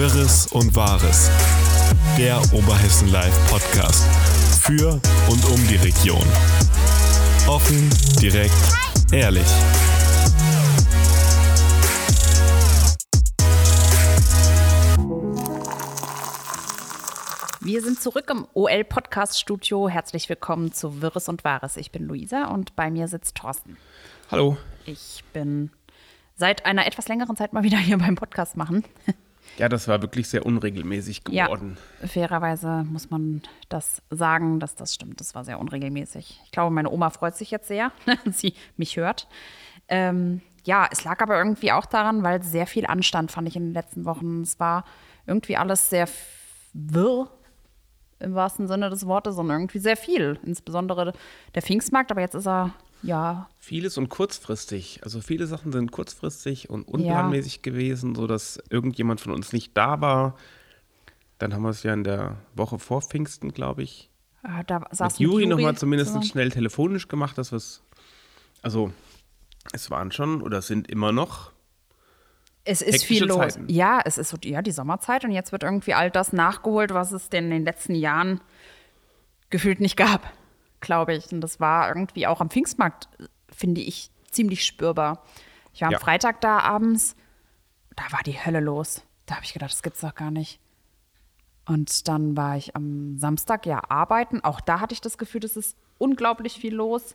[0.00, 1.30] Wirres und Wahres.
[2.16, 4.02] Der Oberhessen Live Podcast.
[4.62, 4.92] Für
[5.28, 6.26] und um die Region.
[7.46, 8.54] Offen, direkt,
[9.12, 9.44] ehrlich.
[17.60, 19.90] Wir sind zurück im OL Podcast Studio.
[19.90, 21.76] Herzlich willkommen zu Wirres und Wahres.
[21.76, 23.76] Ich bin Luisa und bei mir sitzt Thorsten.
[24.30, 24.56] Hallo.
[24.86, 25.70] Ich bin
[26.36, 28.82] seit einer etwas längeren Zeit mal wieder hier beim Podcast machen.
[29.58, 31.76] Ja, das war wirklich sehr unregelmäßig geworden.
[32.00, 35.20] Ja, fairerweise muss man das sagen, dass das stimmt.
[35.20, 36.40] Das war sehr unregelmäßig.
[36.44, 37.92] Ich glaube, meine Oma freut sich jetzt sehr,
[38.24, 39.28] dass sie mich hört.
[39.88, 43.66] Ähm, ja, es lag aber irgendwie auch daran, weil sehr viel Anstand fand ich in
[43.66, 44.42] den letzten Wochen.
[44.42, 44.84] Es war
[45.26, 46.08] irgendwie alles sehr
[46.72, 47.28] wirr
[48.18, 50.38] im wahrsten Sinne des Wortes und irgendwie sehr viel.
[50.44, 51.12] Insbesondere
[51.54, 53.48] der Pfingstmarkt, aber jetzt ist er ja.
[53.58, 55.00] Vieles und kurzfristig.
[55.02, 57.62] Also viele Sachen sind kurzfristig und unplanmäßig ja.
[57.62, 60.36] gewesen, sodass irgendjemand von uns nicht da war.
[61.38, 64.10] Dann haben wir es ja in der Woche vor Pfingsten, glaube ich,
[64.42, 66.26] ah, da saß mit Juri nochmal zumindest zusammen.
[66.26, 67.82] schnell telefonisch gemacht, dass wir es.
[68.62, 68.92] Also,
[69.72, 71.52] es waren schon oder sind immer noch.
[72.64, 73.54] Es ist viel los.
[73.54, 73.64] Zeiten.
[73.70, 77.30] Ja, es ist ja, die Sommerzeit und jetzt wird irgendwie all das nachgeholt, was es
[77.30, 78.42] denn in den letzten Jahren
[79.48, 80.30] gefühlt nicht gab
[80.80, 81.32] glaube ich.
[81.32, 83.08] Und das war irgendwie auch am Pfingstmarkt,
[83.50, 85.22] finde ich, ziemlich spürbar.
[85.72, 85.98] Ich war am ja.
[85.98, 87.16] Freitag da abends,
[87.96, 89.02] da war die Hölle los.
[89.26, 90.60] Da habe ich gedacht, das gibt's doch gar nicht.
[91.66, 94.42] Und dann war ich am Samstag ja arbeiten.
[94.42, 97.14] Auch da hatte ich das Gefühl, es ist unglaublich viel los.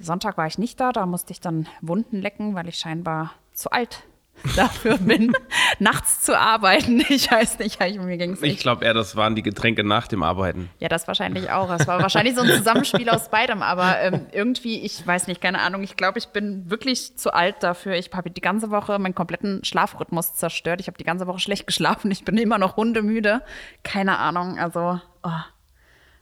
[0.00, 3.70] Sonntag war ich nicht da, da musste ich dann Wunden lecken, weil ich scheinbar zu
[3.70, 4.04] alt
[4.56, 5.32] dafür bin,
[5.78, 7.04] nachts zu arbeiten.
[7.08, 10.70] Ich weiß nicht, mir ging Ich glaube eher, das waren die Getränke nach dem Arbeiten.
[10.78, 11.70] Ja, das wahrscheinlich auch.
[11.70, 13.62] Es war wahrscheinlich so ein Zusammenspiel aus beidem.
[13.62, 15.82] Aber ähm, irgendwie, ich weiß nicht, keine Ahnung.
[15.82, 17.94] Ich glaube, ich bin wirklich zu alt dafür.
[17.94, 20.80] Ich habe die ganze Woche meinen kompletten Schlafrhythmus zerstört.
[20.80, 22.10] Ich habe die ganze Woche schlecht geschlafen.
[22.10, 23.42] Ich bin immer noch hundemüde.
[23.84, 24.58] Keine Ahnung.
[24.58, 25.30] Also, oh,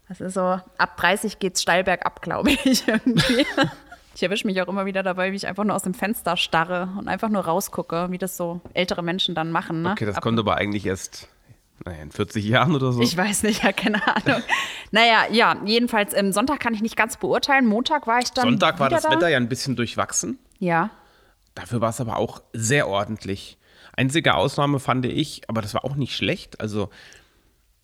[0.09, 3.47] das ist so, ab 30 geht es steil bergab, glaube ich, irgendwie.
[4.21, 6.91] Ich erwische mich auch immer wieder dabei, wie ich einfach nur aus dem Fenster starre
[6.99, 9.81] und einfach nur rausgucke, wie das so ältere Menschen dann machen.
[9.81, 9.93] Ne?
[9.93, 11.29] Okay, das kommt aber eigentlich erst
[11.87, 13.01] naja, in 40 Jahren oder so.
[13.01, 14.43] Ich weiß nicht, ja, keine Ahnung.
[14.91, 17.65] naja, ja, jedenfalls, ähm, Sonntag kann ich nicht ganz beurteilen.
[17.65, 18.45] Montag war ich dann.
[18.45, 19.11] Sonntag war das da.
[19.11, 20.39] Wetter ja ein bisschen durchwachsen.
[20.59, 20.91] Ja.
[21.55, 23.57] Dafür war es aber auch sehr ordentlich.
[23.97, 26.61] Einzige Ausnahme fand ich, aber das war auch nicht schlecht.
[26.61, 26.91] Also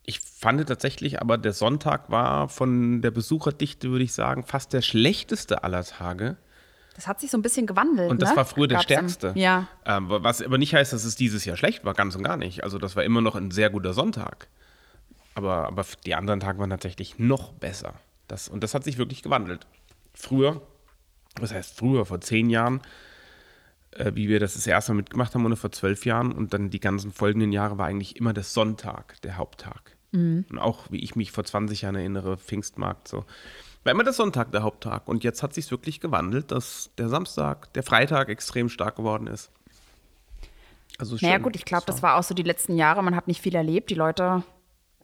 [0.07, 4.81] ich fand tatsächlich aber, der Sonntag war von der Besucherdichte, würde ich sagen, fast der
[4.81, 6.37] schlechteste aller Tage.
[6.95, 8.09] Das hat sich so ein bisschen gewandelt.
[8.09, 8.37] Und das ne?
[8.37, 9.29] war früher der stärkste.
[9.29, 9.69] Im, ja.
[9.85, 12.63] Ähm, was aber nicht heißt, dass es dieses Jahr schlecht war, ganz und gar nicht.
[12.63, 14.49] Also das war immer noch ein sehr guter Sonntag.
[15.35, 17.95] Aber, aber die anderen Tage waren tatsächlich noch besser.
[18.29, 19.67] Das, und das hat sich wirklich gewandelt.
[20.15, 20.63] Früher,
[21.41, 22.81] was heißt früher, vor zehn Jahren,
[23.91, 26.71] äh, wie wir das das erste Mal mitgemacht haben, oder vor zwölf Jahren und dann
[26.71, 29.96] die ganzen folgenden Jahre war eigentlich immer der Sonntag, der Haupttag.
[30.17, 30.45] Mhm.
[30.51, 33.25] Und auch, wie ich mich vor 20 Jahren erinnere, Pfingstmarkt so.
[33.85, 35.07] War immer der Sonntag der Haupttag.
[35.07, 39.51] Und jetzt hat sich wirklich gewandelt, dass der Samstag, der Freitag extrem stark geworden ist.
[40.99, 43.03] Also naja, gut, ich glaube, das war auch so die letzten Jahre.
[43.03, 43.91] Man hat nicht viel erlebt.
[43.91, 44.43] Die Leute,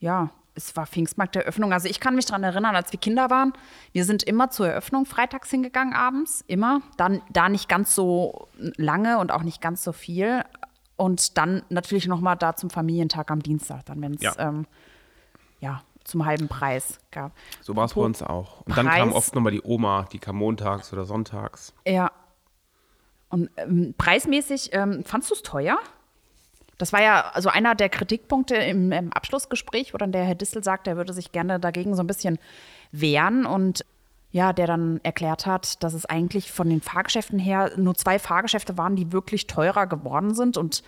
[0.00, 1.72] ja, es war Pfingstmarkt der Eröffnung.
[1.72, 3.52] Also ich kann mich daran erinnern, als wir Kinder waren,
[3.92, 6.80] wir sind immer zur Eröffnung freitags hingegangen abends, immer.
[6.96, 10.44] Dann da nicht ganz so lange und auch nicht ganz so viel.
[10.96, 14.34] Und dann natürlich noch mal da zum Familientag am Dienstag, dann wenn es ja.
[14.38, 14.66] ähm,
[15.62, 17.32] ja, zum halben Preis gab.
[17.62, 18.60] So war es bei uns auch.
[18.62, 21.72] Und Preis, dann kam oft nochmal die Oma, die kam montags oder sonntags.
[21.86, 22.10] Ja.
[23.30, 25.78] Und ähm, preismäßig, ähm, fandst du es teuer?
[26.76, 30.64] Das war ja also einer der Kritikpunkte im, im, Abschlussgespräch, wo dann der Herr Distel
[30.64, 32.38] sagt, er würde sich gerne dagegen so ein bisschen
[32.90, 33.86] wehren und
[34.32, 38.76] ja, der dann erklärt hat, dass es eigentlich von den Fahrgeschäften her nur zwei Fahrgeschäfte
[38.78, 40.82] waren, die wirklich teurer geworden sind und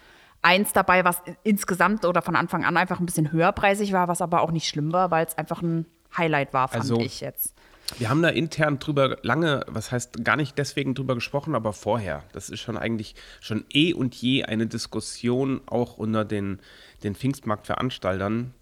[0.45, 4.43] eins dabei, was insgesamt oder von Anfang an einfach ein bisschen höherpreisig war, was aber
[4.43, 7.55] auch nicht schlimm war, weil es einfach ein Highlight war, fand also, ich jetzt.
[7.99, 12.25] Wir haben da intern drüber lange, was heißt gar nicht deswegen drüber gesprochen, aber vorher.
[12.33, 16.61] Das ist schon eigentlich schon eh und je eine Diskussion auch unter den,
[17.03, 18.55] den Pfingstmarktveranstaltern,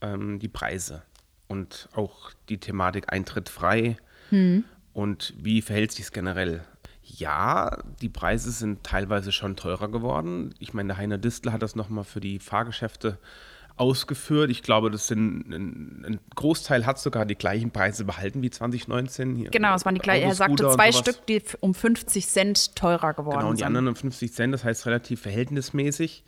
[0.00, 1.02] ähm, die Preise
[1.48, 3.96] und auch die Thematik Eintritt frei
[4.30, 4.64] hm.
[4.92, 6.64] und wie verhält sich es generell
[7.08, 10.54] ja, die Preise sind teilweise schon teurer geworden.
[10.58, 13.18] Ich meine, der Heiner Distel hat das nochmal für die Fahrgeschäfte
[13.76, 14.50] ausgeführt.
[14.50, 19.36] Ich glaube, das sind ein, ein, Großteil hat sogar die gleichen Preise behalten wie 2019.
[19.36, 20.28] Hier genau, es waren die gleichen.
[20.28, 23.38] Er sagte zwei Stück, die um 50 Cent teurer geworden sind.
[23.38, 23.66] Genau, und die sind.
[23.66, 26.24] anderen um 50 Cent, das heißt relativ verhältnismäßig.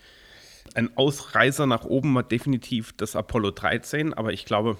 [0.74, 4.76] Ein Ausreißer nach oben war definitiv das Apollo 13, aber ich glaube,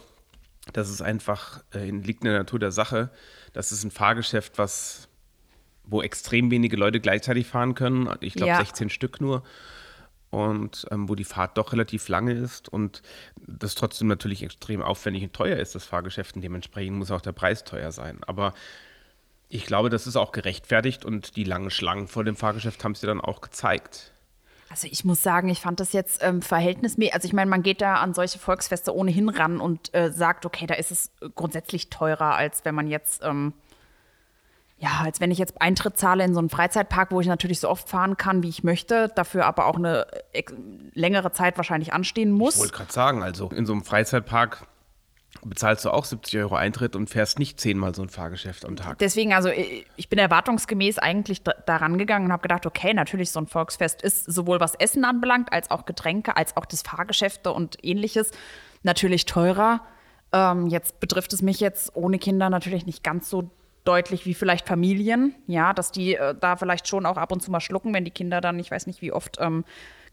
[0.74, 3.10] das ist einfach, äh, liegt in der Natur der Sache.
[3.54, 5.07] Das ist ein Fahrgeschäft, was
[5.88, 8.08] wo extrem wenige Leute gleichzeitig fahren können.
[8.20, 8.58] Ich glaube ja.
[8.58, 9.42] 16 Stück nur.
[10.30, 13.02] und ähm, wo die Fahrt doch relativ lange ist und
[13.46, 16.36] das trotzdem natürlich extrem aufwendig und teuer ist, das Fahrgeschäft.
[16.36, 18.18] Und dementsprechend muss auch der Preis teuer sein.
[18.26, 18.52] Aber
[19.48, 23.00] ich glaube, das ist auch gerechtfertigt und die langen Schlangen vor dem Fahrgeschäft haben es
[23.00, 24.12] dir dann auch gezeigt.
[24.70, 27.80] Also ich muss sagen, ich fand das jetzt ähm, verhältnismäßig, also ich meine, man geht
[27.80, 32.34] da an solche Volksfeste ohnehin ran und äh, sagt, okay, da ist es grundsätzlich teurer,
[32.34, 33.54] als wenn man jetzt, ähm,
[34.78, 37.68] ja, als wenn ich jetzt Eintritt zahle in so einen Freizeitpark, wo ich natürlich so
[37.68, 40.44] oft fahren kann, wie ich möchte, dafür aber auch eine äh,
[40.94, 42.54] längere Zeit wahrscheinlich anstehen muss.
[42.54, 44.66] Ich wollte gerade sagen, also in so einem Freizeitpark
[45.44, 48.98] bezahlst du auch 70 Euro Eintritt und fährst nicht zehnmal so ein Fahrgeschäft am Tag.
[48.98, 49.50] Deswegen, also
[49.96, 54.24] ich bin erwartungsgemäß eigentlich daran gegangen und habe gedacht, okay, natürlich, so ein Volksfest ist
[54.24, 58.30] sowohl was Essen anbelangt, als auch Getränke, als auch das Fahrgeschäfte und ähnliches
[58.82, 59.82] natürlich teurer.
[60.32, 63.50] Ähm, jetzt betrifft es mich jetzt ohne Kinder natürlich nicht ganz so
[63.88, 67.50] deutlich wie vielleicht Familien, ja, dass die äh, da vielleicht schon auch ab und zu
[67.50, 69.64] mal schlucken, wenn die Kinder dann, ich weiß nicht wie oft, ähm,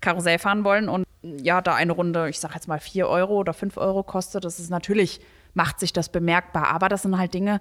[0.01, 3.53] Karussell fahren wollen und ja, da eine Runde, ich sag jetzt mal vier Euro oder
[3.53, 5.19] fünf Euro kostet, das ist natürlich,
[5.53, 6.67] macht sich das bemerkbar.
[6.67, 7.59] Aber das sind halt Dinge,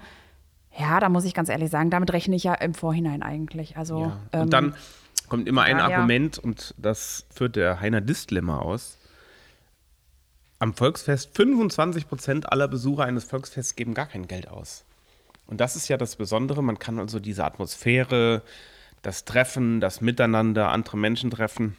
[0.78, 3.76] ja, da muss ich ganz ehrlich sagen, damit rechne ich ja im Vorhinein eigentlich.
[3.76, 4.18] Also, ja.
[4.32, 4.74] Und ähm, dann
[5.28, 8.98] kommt immer ein ja, Argument, und das führt der Heiner Distel immer aus.
[10.58, 14.84] Am Volksfest 25 Prozent aller Besucher eines Volksfests geben gar kein Geld aus.
[15.46, 16.62] Und das ist ja das Besondere.
[16.62, 18.42] Man kann also diese Atmosphäre,
[19.02, 21.76] das Treffen, das Miteinander, andere Menschen treffen,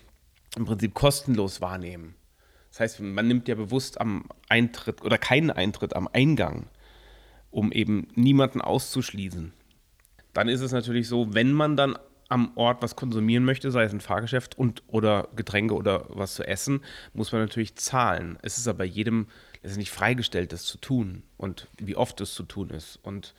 [0.55, 2.15] im Prinzip kostenlos wahrnehmen.
[2.69, 6.67] Das heißt, man nimmt ja bewusst am Eintritt oder keinen Eintritt am Eingang,
[7.49, 9.53] um eben niemanden auszuschließen.
[10.33, 11.97] Dann ist es natürlich so, wenn man dann
[12.29, 16.47] am Ort was konsumieren möchte, sei es ein Fahrgeschäft und oder Getränke oder was zu
[16.47, 16.81] essen,
[17.13, 18.37] muss man natürlich zahlen.
[18.41, 19.27] Es ist aber jedem
[19.61, 22.99] letztendlich freigestellt, das zu tun und wie oft es zu tun ist.
[23.01, 23.33] Und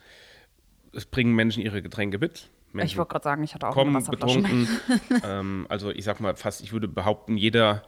[0.92, 2.50] es bringen Menschen ihre Getränke mit.
[2.72, 4.68] Menschen ich wollte gerade sagen, ich hatte auch kommen, eine betrunken.
[5.24, 7.82] ähm, also ich sag mal fast, ich würde behaupten, jeder,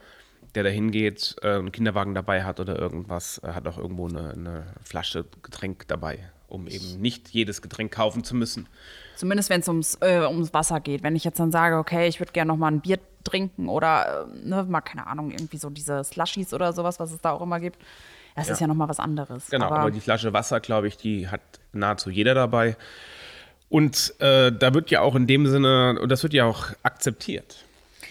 [0.55, 4.31] der da hingeht, äh, einen Kinderwagen dabei hat oder irgendwas, äh, hat auch irgendwo eine,
[4.31, 8.67] eine, Flasche Getränk dabei, um eben nicht jedes Getränk kaufen zu müssen.
[9.15, 11.03] Zumindest wenn es ums, äh, ums Wasser geht.
[11.03, 14.27] Wenn ich jetzt dann sage, okay, ich würde gerne noch mal ein Bier trinken oder
[14.27, 17.41] äh, ne, mal keine Ahnung, irgendwie so diese Slushies oder sowas, was es da auch
[17.41, 17.77] immer gibt.
[18.35, 18.53] Das ja.
[18.53, 19.47] ist ja noch mal was anderes.
[19.49, 21.41] Genau, aber, aber die Flasche Wasser, glaube ich, die hat
[21.73, 22.77] nahezu jeder dabei.
[23.67, 27.65] Und äh, da wird ja auch in dem Sinne, und das wird ja auch akzeptiert.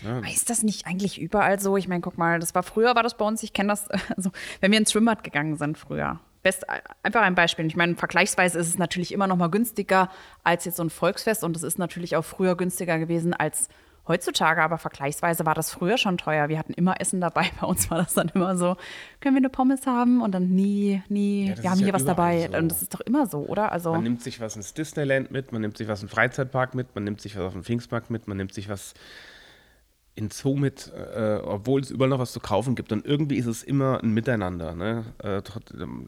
[0.04, 0.20] Ja.
[0.20, 1.76] Ist das nicht eigentlich überall so?
[1.76, 4.30] Ich meine, guck mal, das war früher, war das bei uns, ich kenne das, also
[4.60, 6.20] wenn wir ins Schwimmbad gegangen sind früher.
[6.42, 6.64] Best,
[7.02, 7.66] einfach ein Beispiel.
[7.66, 10.10] Ich meine, vergleichsweise ist es natürlich immer noch mal günstiger
[10.44, 13.68] als jetzt so ein Volksfest und es ist natürlich auch früher günstiger gewesen als
[14.08, 16.48] heutzutage, aber vergleichsweise war das früher schon teuer.
[16.48, 17.50] Wir hatten immer Essen dabei.
[17.60, 18.76] Bei uns war das dann immer so,
[19.20, 20.22] können wir eine Pommes haben?
[20.22, 22.48] Und dann nie, nie, ja, wir haben hier ja was dabei.
[22.50, 22.56] So.
[22.56, 23.70] Und das ist doch immer so, oder?
[23.70, 26.94] Also man nimmt sich was ins Disneyland mit, man nimmt sich was im Freizeitpark mit,
[26.94, 28.94] man nimmt sich was auf dem Pfingstmarkt mit, man nimmt sich was
[30.18, 32.90] in Zoo mit, äh, obwohl es überall noch was zu kaufen gibt.
[32.90, 34.74] Und irgendwie ist es immer ein Miteinander.
[34.74, 35.04] Ne?
[35.18, 35.40] Äh,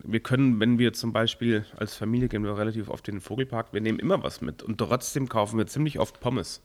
[0.03, 3.73] wir können, wenn wir zum Beispiel als Familie gehen wir relativ oft in den Vogelpark,
[3.73, 4.62] wir nehmen immer was mit.
[4.65, 6.61] Und trotzdem kaufen wir ziemlich oft Pommes.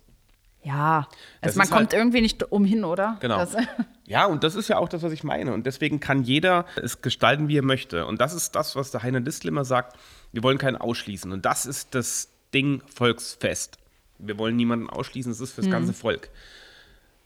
[0.63, 1.07] Ja,
[1.41, 3.17] also man kommt halt, irgendwie nicht umhin, oder?
[3.19, 3.37] Genau.
[3.37, 3.55] Das,
[4.07, 5.53] ja, und das ist ja auch das, was ich meine.
[5.53, 8.07] Und deswegen kann jeder es gestalten, wie er möchte.
[8.07, 9.95] Und das ist das, was der Heiner Distel immer sagt.
[10.31, 11.31] Wir wollen keinen ausschließen.
[11.31, 13.77] Und das ist das Ding Volksfest.
[14.17, 15.71] Wir wollen niemanden ausschließen, es ist fürs mhm.
[15.71, 16.31] ganze Volk.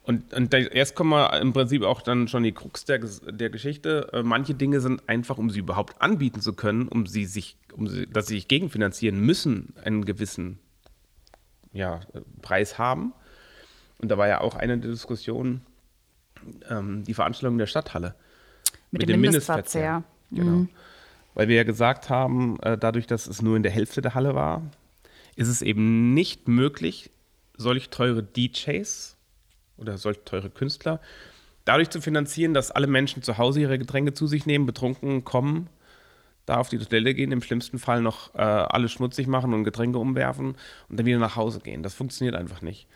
[0.09, 4.09] Und, und erst kommen wir im Prinzip auch dann schon die Krux der, der Geschichte.
[4.11, 7.87] Äh, manche Dinge sind einfach, um sie überhaupt anbieten zu können, um sie sich, um
[7.87, 10.57] sie, dass sie sich gegenfinanzieren müssen, einen gewissen
[11.73, 11.99] ja,
[12.41, 13.13] Preis haben.
[13.99, 15.61] Und da war ja auch eine der Diskussionen,
[16.67, 18.15] ähm, die Veranstaltung der Stadthalle.
[18.89, 20.03] Mit, mit dem, dem Mindestverzehr.
[20.31, 20.51] Genau.
[20.51, 20.69] Mhm.
[21.35, 24.33] Weil wir ja gesagt haben, äh, dadurch, dass es nur in der Hälfte der Halle
[24.33, 24.63] war,
[25.35, 27.11] ist es eben nicht möglich,
[27.57, 29.18] solch teure DJs
[29.79, 30.99] oder solch teure Künstler
[31.69, 35.69] dadurch zu finanzieren, dass alle Menschen zu Hause ihre Getränke zu sich nehmen, betrunken kommen,
[36.47, 39.99] da auf die Toilette gehen, im schlimmsten Fall noch äh, alles schmutzig machen und Getränke
[39.99, 40.55] umwerfen
[40.89, 41.83] und dann wieder nach Hause gehen.
[41.83, 42.87] Das funktioniert einfach nicht.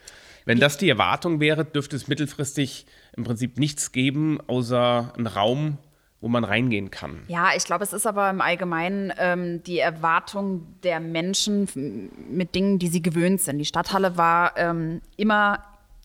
[0.44, 2.86] Wenn das die Erwartung wäre, dürfte es mittelfristig
[3.16, 5.78] im Prinzip nichts geben, außer einen Raum,
[6.20, 7.22] wo man reingehen kann.
[7.28, 11.68] Ja, ich glaube, es ist aber im Allgemeinen ähm, die Erwartung der Menschen
[12.28, 13.58] mit Dingen, die sie gewöhnt sind.
[13.58, 15.62] Die Stadthalle war ähm, immer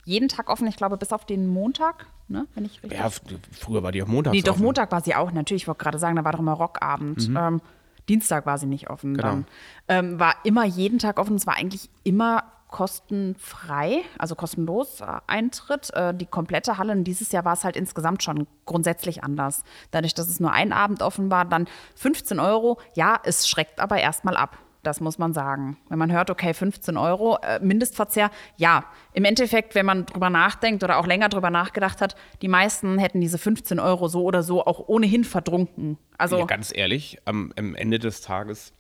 [0.10, 2.08] jeden Tag offen, ich glaube, bis auf den Montag.
[2.28, 3.10] Ne, wenn ich richtig ja,
[3.52, 4.34] früher war die auch Montag.
[4.34, 4.64] Nee, doch, offen.
[4.64, 5.64] Montag war sie auch, natürlich.
[5.64, 7.30] Ich wollte gerade sagen, da war doch immer Rockabend.
[7.30, 7.38] Mhm.
[7.38, 7.62] Ähm,
[8.08, 9.16] Dienstag war sie nicht offen.
[9.16, 9.28] Genau.
[9.28, 9.46] Dann
[9.88, 11.36] ähm, war immer jeden Tag offen.
[11.36, 15.92] Es war eigentlich immer kostenfrei, also kostenlos äh, Eintritt.
[15.94, 16.94] Äh, die komplette Halle.
[16.94, 19.64] Und dieses Jahr war es halt insgesamt schon grundsätzlich anders.
[19.92, 22.80] Dadurch, dass es nur ein Abend offen war, dann 15 Euro.
[22.96, 24.58] Ja, es schreckt aber erstmal ab.
[24.84, 25.78] Das muss man sagen.
[25.90, 30.84] Wenn man hört, okay, 15 Euro äh, Mindestverzehr, ja, im Endeffekt, wenn man drüber nachdenkt
[30.84, 34.66] oder auch länger drüber nachgedacht hat, die meisten hätten diese 15 Euro so oder so
[34.66, 35.98] auch ohnehin verdrunken.
[36.18, 38.74] Also ja, ganz ehrlich, am, am Ende des Tages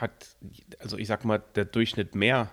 [0.00, 0.10] hat,
[0.80, 2.50] also ich sag mal, der Durchschnitt mehr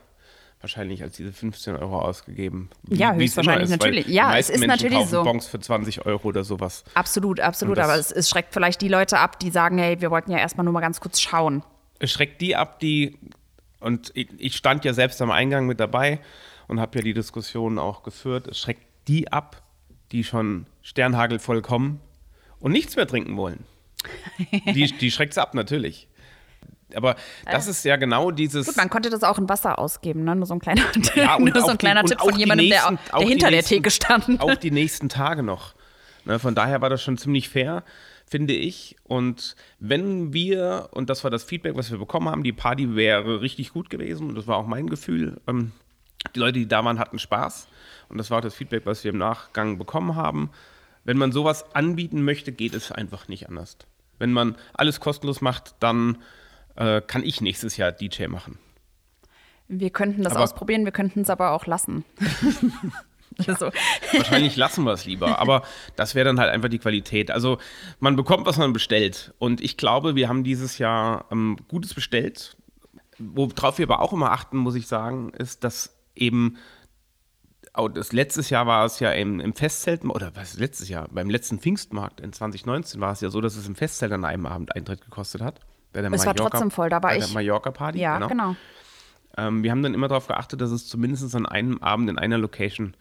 [0.61, 2.69] wahrscheinlich als diese 15 Euro ausgegeben.
[2.89, 4.07] Ja, höchstwahrscheinlich ist, natürlich.
[4.07, 5.23] Ja, es ist Menschen natürlich so.
[5.23, 6.83] Bons für 20 Euro oder sowas.
[6.93, 7.79] Absolut, absolut.
[7.79, 10.65] Aber es, es, schreckt vielleicht die Leute ab, die sagen, hey, wir wollten ja erstmal
[10.65, 11.63] nur mal ganz kurz schauen.
[11.99, 13.17] Es schreckt die ab, die,
[13.79, 16.19] und ich, stand ja selbst am Eingang mit dabei
[16.67, 19.61] und habe ja die Diskussion auch geführt, es schreckt die ab,
[20.11, 21.99] die schon sternhagelvoll kommen
[22.59, 23.65] und nichts mehr trinken wollen.
[24.73, 26.07] die die schreckt es ab, natürlich
[26.95, 27.15] aber
[27.45, 28.65] das ist ja genau dieses.
[28.65, 30.35] Gut, man konnte das auch in Wasser ausgeben, ne?
[30.35, 30.83] Nur so ein kleiner,
[31.15, 33.63] ja, nur so ein kleiner die, Tipp von jemandem, nächsten, der, der hinter nächsten, der
[33.63, 34.41] Theke stand.
[34.41, 35.75] Auch die nächsten Tage noch.
[36.25, 36.39] Ne?
[36.39, 37.83] Von daher war das schon ziemlich fair,
[38.29, 38.95] finde ich.
[39.03, 43.41] Und wenn wir, und das war das Feedback, was wir bekommen haben, die Party wäre
[43.41, 45.41] richtig gut gewesen, und das war auch mein Gefühl.
[45.47, 45.71] Ähm,
[46.35, 47.67] die Leute, die da waren, hatten Spaß.
[48.09, 50.49] Und das war auch das Feedback, was wir im Nachgang bekommen haben.
[51.03, 53.77] Wenn man sowas anbieten möchte, geht es einfach nicht anders.
[54.19, 56.17] Wenn man alles kostenlos macht, dann
[56.75, 58.59] äh, kann ich nächstes Jahr DJ machen.
[59.67, 62.03] Wir könnten das aber, ausprobieren, wir könnten es aber auch lassen.
[63.47, 63.71] Ja, so.
[64.13, 65.63] Wahrscheinlich lassen wir es lieber, aber
[65.95, 67.31] das wäre dann halt einfach die Qualität.
[67.31, 67.57] Also
[67.99, 69.33] man bekommt, was man bestellt.
[69.39, 72.57] Und ich glaube, wir haben dieses Jahr ähm, Gutes bestellt.
[73.17, 76.57] Worauf wir aber auch immer achten, muss ich sagen, ist, dass eben
[77.93, 81.07] das letztes Jahr war es ja im, im Festzelt, oder was letztes Jahr?
[81.11, 84.45] Beim letzten Pfingstmarkt in 2019 war es ja so, dass es im Festzelt an einem
[84.45, 85.61] Abend Eintritt gekostet hat.
[85.93, 87.25] Bei der es Mallorca, war trotzdem voll, da war bei ich.
[87.25, 88.27] der Mallorca-Party, ja, genau.
[88.27, 88.55] genau.
[89.37, 92.37] Ähm, wir haben dann immer darauf geachtet, dass es zumindest an einem Abend in einer
[92.37, 92.95] Location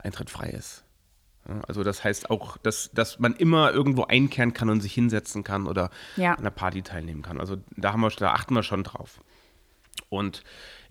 [0.00, 0.84] Eintritt frei ist.
[1.66, 5.66] Also das heißt auch, dass, dass man immer irgendwo einkehren kann und sich hinsetzen kann
[5.66, 6.34] oder ja.
[6.34, 7.40] an der Party teilnehmen kann.
[7.40, 9.20] Also da, haben wir, da achten wir schon drauf.
[10.08, 10.42] Und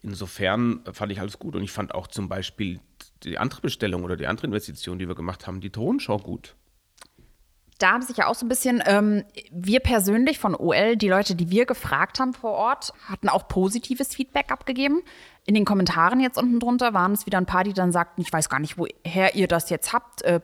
[0.01, 1.55] insofern fand ich alles gut.
[1.55, 2.79] Und ich fand auch zum Beispiel
[3.23, 6.55] die andere Bestellung oder die andere Investition, die wir gemacht haben, die Tonschau gut
[7.79, 11.33] da haben sich ja auch so ein bisschen, ähm, wir persönlich von OL, die Leute,
[11.33, 15.01] die wir gefragt haben vor Ort, hatten auch positives Feedback abgegeben.
[15.49, 18.31] In den Kommentaren jetzt unten drunter waren es wieder ein paar, die dann sagten, ich
[18.31, 20.21] weiß gar nicht, woher ihr das jetzt habt.
[20.21, 20.39] Äh,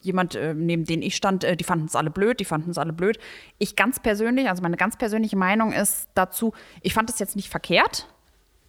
[0.00, 2.78] jemand, äh, neben dem ich stand, äh, die fanden es alle blöd, die fanden es
[2.78, 3.18] alle blöd.
[3.58, 7.50] Ich ganz persönlich, also meine ganz persönliche Meinung ist dazu, ich fand es jetzt nicht
[7.50, 8.08] verkehrt.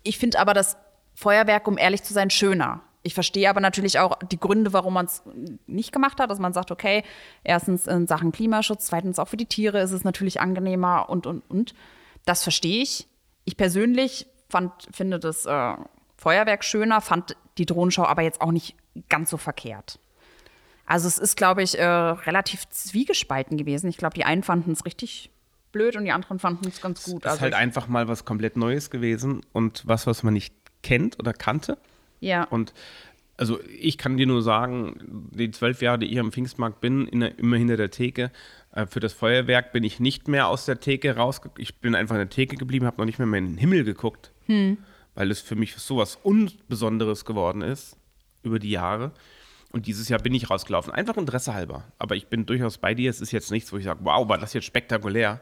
[0.03, 0.75] Ich finde aber das
[1.15, 2.81] Feuerwerk, um ehrlich zu sein, schöner.
[3.01, 5.24] Ich verstehe aber natürlich auch die Gründe, warum man es
[5.65, 7.03] nicht gemacht hat, dass man sagt, okay,
[7.45, 11.41] erstens in Sachen Klimaschutz, zweitens auch für die Tiere ist es natürlich angenehmer und, und,
[11.50, 11.74] und.
[12.25, 13.07] Das verstehe ich.
[13.45, 15.74] Ich persönlich fand, finde das äh,
[16.18, 18.75] Feuerwerk schöner, fand die Drohnenschau aber jetzt auch nicht
[19.08, 20.00] ganz so verkehrt.
[20.86, 23.89] Also es ist, glaube ich, äh, relativ zwiegespalten gewesen.
[23.89, 25.29] Ich glaube, die einen fanden es richtig
[25.72, 27.24] blöd und die anderen fanden es ganz gut.
[27.24, 30.53] Es ist also halt einfach mal was komplett Neues gewesen und was, was man nicht
[30.82, 31.77] kennt oder kannte.
[32.22, 32.44] Ja.
[32.46, 32.74] Und
[33.38, 37.22] also ich kann dir nur sagen, die zwölf Jahre, die ich am Pfingstmarkt bin, in,
[37.22, 38.32] immer hinter der Theke.
[38.79, 41.62] Äh, für das Feuerwerk bin ich nicht mehr aus der Theke rausgekommen.
[41.62, 43.83] Ich bin einfach in der Theke geblieben, habe noch nicht mehr, mehr in den Himmel
[43.83, 44.77] geguckt, hm.
[45.15, 47.98] weil es für mich so was Unbesonderes geworden ist
[48.43, 49.12] über die Jahre.
[49.71, 51.83] Und dieses Jahr bin ich rausgelaufen, einfach Interesse halber.
[52.00, 53.09] Aber ich bin durchaus bei dir.
[53.09, 55.41] Es ist jetzt nichts, wo ich sage, wow, war das jetzt spektakulär.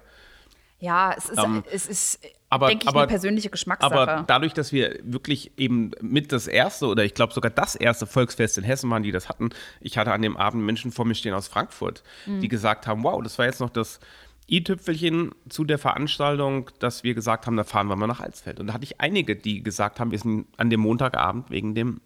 [0.79, 3.93] Ja, es ist, ähm, es ist aber, denke ich, aber, eine persönliche Geschmackssache.
[3.93, 8.05] Aber dadurch, dass wir wirklich eben mit das erste oder ich glaube sogar das erste
[8.07, 9.49] Volksfest in Hessen waren, die das hatten,
[9.81, 12.39] ich hatte an dem Abend Menschen vor mir stehen aus Frankfurt, mhm.
[12.39, 13.99] die gesagt haben, wow, das war jetzt noch das
[14.49, 18.59] i-Tüpfelchen zu der Veranstaltung, dass wir gesagt haben, da fahren wir mal nach Alsfeld.
[18.59, 21.99] Und da hatte ich einige, die gesagt haben, wir sind an dem Montagabend wegen dem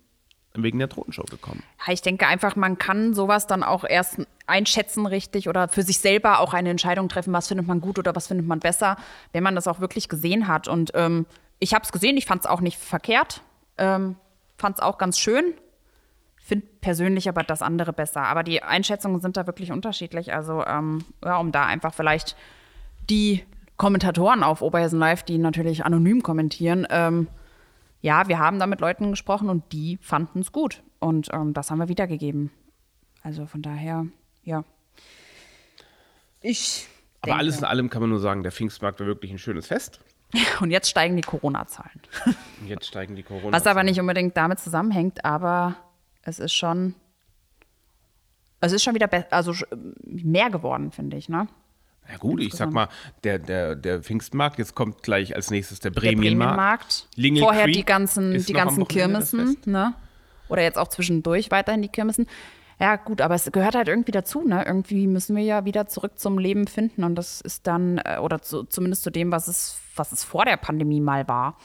[0.53, 1.63] wegen der Totenshow gekommen.
[1.87, 6.39] Ich denke einfach, man kann sowas dann auch erst einschätzen richtig oder für sich selber
[6.39, 8.97] auch eine Entscheidung treffen, was findet man gut oder was findet man besser,
[9.31, 10.67] wenn man das auch wirklich gesehen hat.
[10.67, 11.25] Und ähm,
[11.59, 13.41] ich habe es gesehen, ich fand es auch nicht verkehrt,
[13.77, 14.15] ähm,
[14.57, 15.53] fand es auch ganz schön.
[16.35, 18.23] Finde persönlich aber das andere besser.
[18.23, 20.33] Aber die Einschätzungen sind da wirklich unterschiedlich.
[20.33, 22.35] Also ähm, ja, um da einfach vielleicht
[23.09, 23.43] die
[23.77, 27.27] Kommentatoren auf Oberhessen Live, die natürlich anonym kommentieren, ähm,
[28.01, 30.83] ja, wir haben da mit Leuten gesprochen und die fanden es gut.
[30.99, 32.51] Und ähm, das haben wir wiedergegeben.
[33.23, 34.07] Also von daher,
[34.43, 34.63] ja.
[36.41, 36.87] Ich.
[37.21, 39.67] Aber denke, alles in allem kann man nur sagen, der Pfingstmarkt war wirklich ein schönes
[39.67, 39.99] Fest.
[40.59, 42.01] Und jetzt steigen die Corona-Zahlen.
[42.65, 43.53] Jetzt steigen die Corona-Zahlen.
[43.53, 45.75] Was aber nicht unbedingt damit zusammenhängt, aber
[46.23, 46.95] es ist schon.
[48.61, 49.53] Es ist schon wieder also
[50.03, 51.47] mehr geworden, finde ich, ne?
[52.09, 52.89] Ja gut, ich sag mal,
[53.23, 57.07] der, der, der Pfingstmarkt, jetzt kommt gleich als nächstes der Bremenmarkt.
[57.17, 57.39] Der Bremenmarkt.
[57.39, 59.93] Vorher Creek die ganzen, die ganzen Kirmessen, ne?
[60.49, 62.27] Oder jetzt auch zwischendurch weiterhin die Kirmessen.
[62.81, 64.65] Ja, gut, aber es gehört halt irgendwie dazu, ne?
[64.65, 68.41] Irgendwie müssen wir ja wieder zurück zum Leben finden und das ist dann, äh, oder
[68.41, 71.57] zu, zumindest zu dem, was es, was es vor der Pandemie mal war.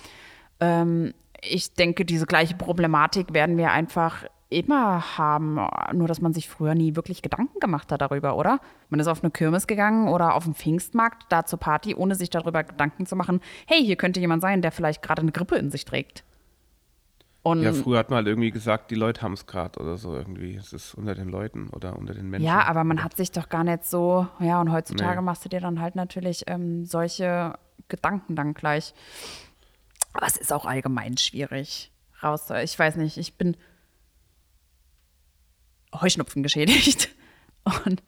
[0.60, 5.58] Ähm, ich denke, diese gleiche Problematik werden wir einfach immer haben,
[5.92, 8.60] nur dass man sich früher nie wirklich Gedanken gemacht hat darüber, oder?
[8.90, 12.30] Man ist auf eine Kirmes gegangen oder auf den Pfingstmarkt, da zur Party, ohne sich
[12.30, 15.70] darüber Gedanken zu machen, hey, hier könnte jemand sein, der vielleicht gerade eine Grippe in
[15.70, 16.22] sich trägt.
[17.42, 20.16] Und ja, früher hat man halt irgendwie gesagt, die Leute haben es gerade oder so
[20.16, 20.56] irgendwie.
[20.56, 22.44] Es ist unter den Leuten oder unter den Menschen.
[22.44, 25.24] Ja, aber man hat sich doch gar nicht so, ja, und heutzutage nee.
[25.24, 27.54] machst du dir dann halt natürlich ähm, solche
[27.88, 28.94] Gedanken dann gleich.
[30.12, 32.50] Aber es ist auch allgemein schwierig raus.
[32.64, 33.56] Ich weiß nicht, ich bin
[36.00, 37.10] Heuschnupfen geschädigt.
[37.84, 38.02] Und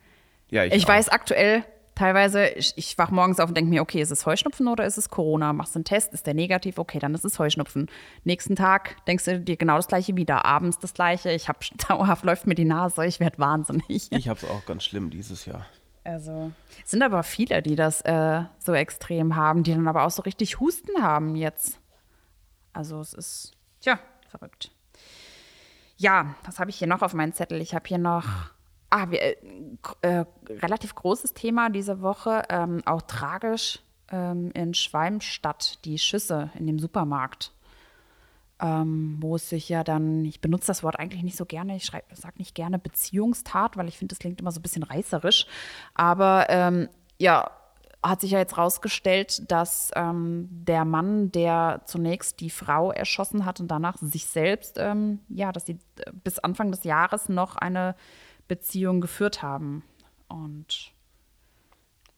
[0.50, 1.64] ja, ich, ich weiß aktuell
[1.99, 4.99] teilweise, ich, ich wach morgens auf und denke mir, okay, ist es Heuschnupfen oder ist
[4.99, 5.52] es Corona?
[5.52, 6.78] Machst du einen Test, ist der negativ?
[6.78, 7.90] Okay, dann ist es Heuschnupfen.
[8.25, 10.45] Nächsten Tag denkst du dir genau das gleiche wieder.
[10.45, 11.33] Abends das gleiche.
[11.33, 14.11] Ich habe dauerhaft läuft mir die Nase, ich werde wahnsinnig.
[14.11, 15.66] Ich habe es auch ganz schlimm dieses Jahr.
[16.04, 16.52] Also,
[16.85, 20.23] es sind aber viele, die das äh, so extrem haben, die dann aber auch so
[20.23, 21.80] richtig Husten haben jetzt.
[22.73, 24.71] Also, es ist, tja, verrückt.
[25.99, 27.61] Ja, was habe ich hier noch auf meinem Zettel?
[27.61, 28.25] Ich habe hier noch
[28.90, 29.37] ah, wir, äh,
[30.02, 36.67] äh, relativ großes Thema diese Woche, ähm, auch tragisch ähm, in Schwalmstadt, die Schüsse in
[36.67, 37.52] dem Supermarkt.
[38.61, 41.93] Ähm, wo es sich ja dann, ich benutze das Wort eigentlich nicht so gerne, ich
[42.12, 45.47] sage nicht gerne Beziehungstat, weil ich finde, das klingt immer so ein bisschen reißerisch.
[45.95, 46.88] Aber ähm,
[47.19, 47.52] ja,
[48.02, 53.61] hat sich ja jetzt rausgestellt, dass ähm, der Mann, der zunächst die Frau erschossen hat
[53.61, 57.97] und danach sich selbst, ähm, ja, dass sie äh, bis Anfang des Jahres noch eine
[58.47, 59.83] Beziehung geführt haben.
[60.28, 60.93] Und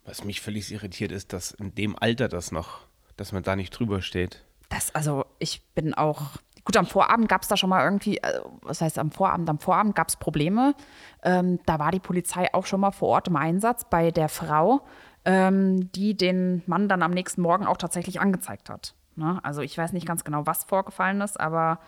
[0.05, 2.81] was mich völlig irritiert ist, dass in dem Alter das noch,
[3.17, 4.45] dass man da nicht drüber steht.
[4.69, 8.59] Das, also ich bin auch, gut, am Vorabend gab es da schon mal irgendwie, also,
[8.63, 9.49] was heißt am Vorabend?
[9.49, 10.75] Am Vorabend gab es Probleme.
[11.23, 14.83] Ähm, da war die Polizei auch schon mal vor Ort im Einsatz bei der Frau
[15.25, 18.95] ähm, die den Mann dann am nächsten Morgen auch tatsächlich angezeigt hat.
[19.17, 19.39] Ne?
[19.43, 21.79] Also ich weiß nicht ganz genau, was vorgefallen ist, aber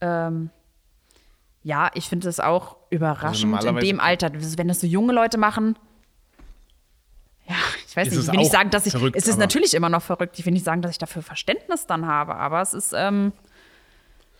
[0.00, 0.50] ähm,
[1.62, 5.38] ja, ich finde es auch überraschend also in dem Alter, wenn das so junge Leute
[5.38, 5.78] machen.
[7.46, 7.56] Ja,
[7.86, 8.92] ich weiß nicht, ich will nicht sagen, dass ich.
[8.92, 10.38] Verrückt, es ist natürlich immer noch verrückt.
[10.38, 13.32] Ich will nicht sagen, dass ich dafür Verständnis dann habe, aber es ist, ähm,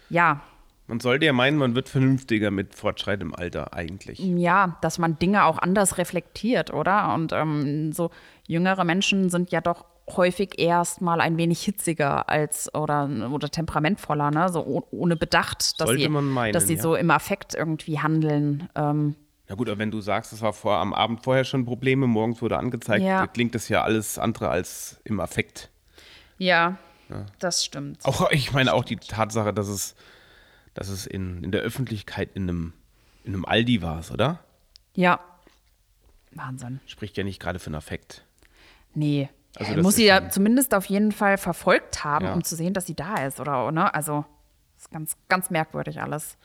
[0.09, 0.43] ja,
[0.87, 4.19] man sollte ja meinen, man wird vernünftiger mit fortschreitendem Alter eigentlich.
[4.19, 7.15] Ja, dass man Dinge auch anders reflektiert, oder?
[7.15, 8.11] Und ähm, so
[8.47, 9.85] jüngere Menschen sind ja doch
[10.17, 14.49] häufig erst mal ein wenig hitziger als oder, oder temperamentvoller, ne?
[14.51, 16.83] So ohne Bedacht, dass sie, meinen, dass sie ja.
[16.83, 18.69] so im Affekt irgendwie handeln.
[18.75, 19.17] Ähm,
[19.49, 22.43] na gut, aber wenn du sagst, es war vor, am Abend vorher schon Probleme, morgens
[22.43, 23.27] wurde angezeigt, ja.
[23.27, 25.71] klingt das ja alles andere als im Affekt.
[26.39, 26.77] Ja,
[27.09, 27.27] ja.
[27.39, 28.05] das stimmt.
[28.05, 29.95] Auch ich meine auch die Tatsache, dass es
[30.75, 32.73] dass es in, in der Öffentlichkeit in einem,
[33.23, 34.41] in einem Aldi war, oder?
[34.95, 35.21] Ja.
[36.33, 36.81] Wahnsinn.
[36.87, 38.24] Spricht ja nicht gerade für einen Affekt.
[38.95, 39.29] Nee.
[39.57, 42.33] Also er muss sie ja zumindest auf jeden Fall verfolgt haben, ja.
[42.33, 43.71] um zu sehen, dass sie da ist, oder?
[43.71, 43.93] Ne?
[43.95, 44.25] Also,
[44.77, 46.37] ist ganz, ganz merkwürdig alles.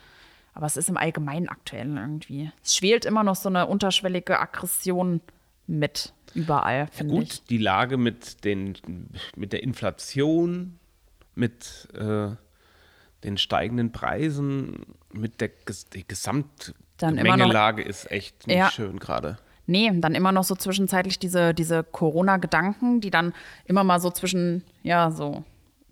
[0.53, 2.51] Aber es ist im Allgemeinen aktuell irgendwie.
[2.63, 5.21] Es schwelt immer noch so eine unterschwellige Aggression
[5.67, 7.43] mit überall, finde ja, gut, ich.
[7.45, 8.75] Die Lage mit, den,
[9.35, 10.79] mit der Inflation,
[11.35, 12.29] mit äh,
[13.23, 15.51] den steigenden Preisen, mit der
[15.93, 18.71] die Gesamtgemengelage ist echt nicht ja.
[18.71, 19.37] schön gerade.
[19.69, 23.33] Nee, dann immer noch so zwischenzeitlich diese, diese Corona-Gedanken, die dann
[23.65, 25.43] immer mal so zwischen, ja, so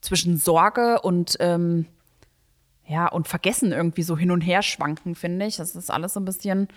[0.01, 1.85] zwischen Sorge und ähm,
[2.87, 5.57] ja, und Vergessen irgendwie so hin und her schwanken, finde ich.
[5.57, 6.69] Das ist alles so ein bisschen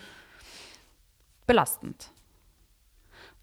[1.47, 2.11] belastend.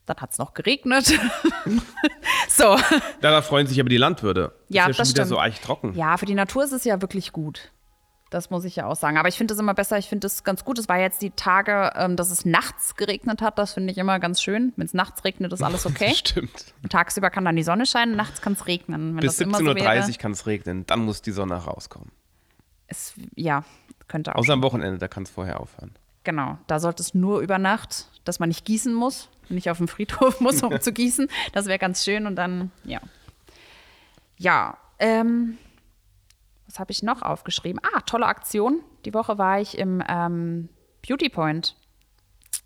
[0.05, 1.07] Dann hat es noch geregnet.
[2.49, 2.77] so.
[3.21, 4.53] Da freuen sich aber die Landwirte.
[4.69, 5.39] Ja, ist ja das schon wieder stimmt.
[5.39, 5.93] so echt trocken.
[5.95, 7.71] Ja, für die Natur ist es ja wirklich gut.
[8.29, 9.17] Das muss ich ja auch sagen.
[9.17, 9.97] Aber ich finde es immer besser.
[9.97, 10.77] Ich finde es ganz gut.
[10.79, 13.57] Es war jetzt die Tage, ähm, dass es nachts geregnet hat.
[13.57, 14.73] Das finde ich immer ganz schön.
[14.75, 16.13] Wenn es nachts regnet, ist alles okay.
[16.13, 16.73] Stimmt.
[16.83, 19.15] Und tagsüber kann dann die Sonne scheinen, nachts kann es regnen.
[19.15, 20.85] Wenn Bis 17.30 Uhr kann es regnen.
[20.87, 22.11] Dann muss die Sonne rauskommen.
[22.87, 23.63] Es, ja,
[24.07, 24.39] könnte auch.
[24.39, 25.91] Außer am Wochenende, da kann es vorher aufhören.
[26.23, 29.87] Genau, da sollte es nur über Nacht, dass man nicht gießen muss, nicht auf dem
[29.87, 31.29] Friedhof muss, um zu gießen.
[31.53, 32.99] Das wäre ganz schön und dann, ja.
[34.37, 35.57] Ja, ähm,
[36.67, 37.81] was habe ich noch aufgeschrieben?
[37.93, 38.81] Ah, tolle Aktion.
[39.05, 40.69] Die Woche war ich im ähm,
[41.07, 41.75] Beauty Point.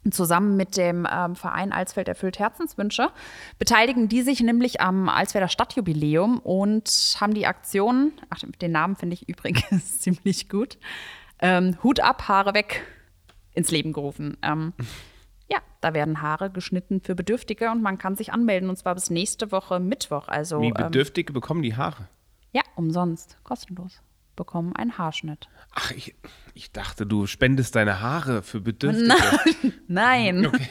[0.10, 3.12] Zusammen mit dem ähm, Verein Alsfeld erfüllt Herzenswünsche
[3.60, 6.90] beteiligen die sich nämlich am Alsfelder Stadtjubiläum und
[7.22, 10.80] haben die Aktion, ach, den Namen finde ich übrigens ziemlich gut,
[11.40, 12.82] ähm, Hut ab, Haare weg
[13.54, 14.38] ins Leben gerufen.
[14.42, 14.74] Ähm,
[15.52, 19.12] ja, da werden Haare geschnitten für Bedürftige und man kann sich anmelden und zwar bis
[19.12, 20.28] nächste Woche Mittwoch.
[20.28, 22.08] Also, Wie ähm, Bedürftige bekommen die Haare?
[22.52, 24.02] Ja, umsonst, kostenlos.
[24.36, 25.50] bekommen einen Haarschnitt.
[25.74, 26.16] Ach, ich,
[26.54, 29.14] ich dachte, du spendest deine Haare für Bedürftige.
[29.88, 30.48] Nein.
[30.48, 30.68] Okay.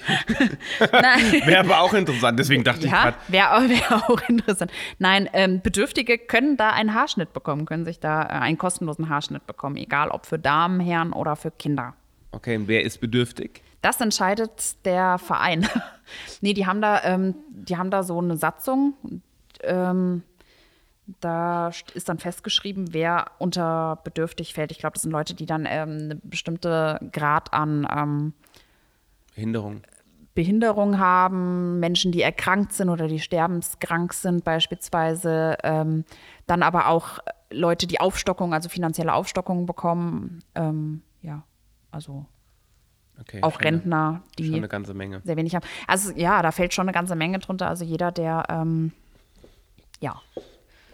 [0.93, 1.33] Nein.
[1.47, 3.17] Wäre aber auch interessant, deswegen dachte ja, ich gerade.
[3.29, 4.73] Wäre wär auch interessant.
[4.99, 9.47] Nein, ähm, Bedürftige können da einen Haarschnitt bekommen, können sich da äh, einen kostenlosen Haarschnitt
[9.47, 11.95] bekommen, egal ob für Damen, Herren oder für Kinder.
[12.33, 13.63] Okay, und wer ist bedürftig?
[13.83, 15.67] Das entscheidet der Verein.
[16.41, 18.95] nee, die haben da, ähm, die haben da so eine Satzung.
[19.63, 20.23] Ähm,
[21.21, 24.71] da ist dann festgeschrieben, wer unter bedürftig fällt.
[24.71, 28.33] Ich glaube, das sind Leute, die dann ähm, eine bestimmte Grad an ähm,
[29.35, 29.83] Behinderung.
[30.35, 35.57] Behinderung haben, Menschen, die erkrankt sind oder die sterbenskrank sind beispielsweise.
[35.65, 36.05] Ähm,
[36.47, 37.19] dann aber auch
[37.51, 40.45] Leute, die Aufstockung, also finanzielle Aufstockung bekommen.
[40.55, 41.43] Ähm, ja,
[41.91, 42.27] also
[43.19, 45.21] okay, auch Rentner, die schon eine ganze Menge.
[45.25, 45.67] sehr wenig haben.
[45.87, 47.69] Also ja, da fällt schon eine ganze Menge drunter.
[47.69, 48.93] Also jeder, der ähm,
[50.01, 50.21] ja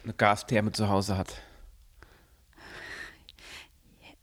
[0.07, 1.43] eine Gastherme zu Hause hat.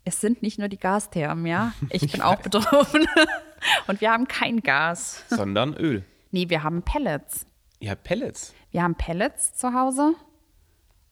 [0.05, 1.73] Es sind nicht nur die Gasthermen, ja.
[1.89, 3.05] Ich bin auch betroffen.
[3.87, 5.23] Und wir haben kein Gas.
[5.29, 6.05] Sondern Öl.
[6.31, 7.45] Nee, wir haben Pellets.
[7.79, 8.53] Ihr habt Pellets?
[8.71, 10.15] Wir haben Pellets zu Hause.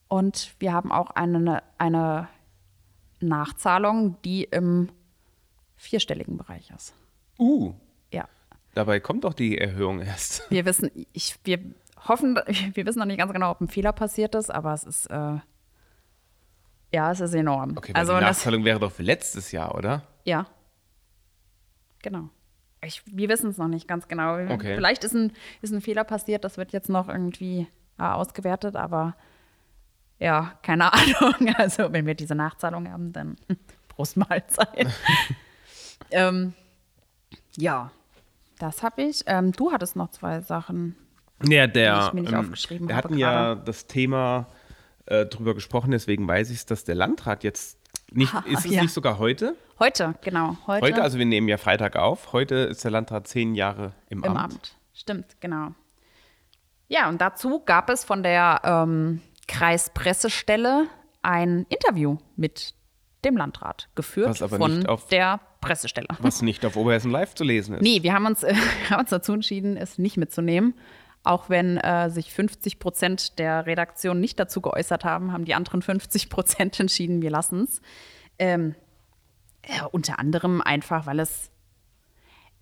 [0.07, 2.29] Und wir haben auch eine, eine
[3.19, 4.89] Nachzahlung, die im
[5.75, 6.93] vierstelligen Bereich ist.
[7.37, 7.73] Uh.
[8.11, 8.27] Ja.
[8.73, 10.49] Dabei kommt doch die Erhöhung erst.
[10.49, 11.59] Wir wissen, ich, wir
[12.07, 12.35] hoffen,
[12.73, 15.37] wir wissen noch nicht ganz genau, ob ein Fehler passiert ist, aber es ist, äh,
[16.93, 17.77] ja, es ist enorm.
[17.77, 20.03] Okay, also die Nachzahlung das, wäre doch für letztes Jahr, oder?
[20.25, 20.47] Ja.
[22.01, 22.29] Genau.
[22.83, 24.33] Ich, wir wissen es noch nicht ganz genau.
[24.51, 24.75] Okay.
[24.75, 27.67] Vielleicht ist ein, ist ein Fehler passiert, das wird jetzt noch irgendwie
[27.99, 29.15] äh, ausgewertet, aber
[30.19, 31.53] ja, keine Ahnung.
[31.55, 33.35] Also, wenn wir diese Nachzahlung haben, dann
[33.87, 34.87] Prost Mahlzeit.
[36.11, 36.53] ähm,
[37.57, 37.91] ja,
[38.59, 39.23] das habe ich.
[39.25, 40.95] Ähm, du hattest noch zwei Sachen.
[41.47, 42.55] Ja, der, ähm,
[42.87, 44.47] wir hatten ja das Thema
[45.05, 47.77] äh, drüber gesprochen, deswegen weiß ich es, dass der Landrat jetzt
[48.11, 48.81] nicht, ah, ist es ja.
[48.81, 49.55] nicht sogar heute?
[49.79, 50.57] Heute, genau.
[50.67, 50.85] Heute.
[50.85, 52.33] heute, also wir nehmen ja Freitag auf.
[52.33, 54.53] Heute ist der Landrat zehn Jahre im, Im Amt.
[54.53, 54.75] Amt.
[54.93, 55.69] Stimmt, genau.
[56.87, 60.87] Ja, und dazu gab es von der ähm, Kreispressestelle
[61.21, 62.73] ein Interview mit
[63.23, 66.07] dem Landrat, geführt von auf, der Pressestelle.
[66.19, 67.81] Was nicht auf Oberhessen Live zu lesen ist.
[67.81, 68.53] Nee, wir haben uns, äh,
[68.89, 70.73] haben uns dazu entschieden, es nicht mitzunehmen.
[71.23, 75.81] Auch wenn äh, sich 50 Prozent der Redaktion nicht dazu geäußert haben, haben die anderen
[75.81, 77.81] 50 Prozent entschieden, wir lassen es.
[78.39, 78.75] Ähm,
[79.67, 81.51] ja, unter anderem einfach, weil es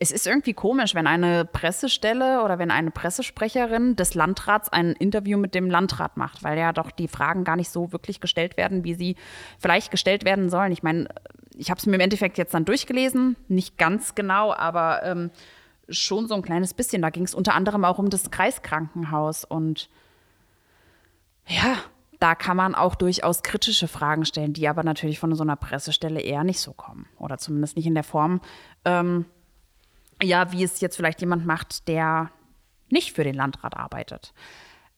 [0.02, 5.38] es ist irgendwie komisch, wenn eine Pressestelle oder wenn eine Pressesprecherin des Landrats ein Interview
[5.38, 8.86] mit dem Landrat macht, weil ja doch die Fragen gar nicht so wirklich gestellt werden,
[8.86, 9.18] wie sie
[9.60, 10.72] vielleicht gestellt werden sollen.
[10.72, 11.10] Ich meine,
[11.54, 15.32] ich habe es mir im Endeffekt jetzt dann durchgelesen, nicht ganz genau, aber ähm,
[15.90, 17.02] schon so ein kleines bisschen.
[17.02, 19.90] Da ging es unter anderem auch um das Kreiskrankenhaus und
[21.46, 21.78] ja,
[22.20, 26.22] da kann man auch durchaus kritische Fragen stellen, die aber natürlich von so einer Pressestelle
[26.22, 28.42] eher nicht so kommen oder zumindest nicht in der Form,
[28.86, 29.26] ähm,
[30.22, 32.30] ja, wie es jetzt vielleicht jemand macht, der
[32.90, 34.34] nicht für den Landrat arbeitet.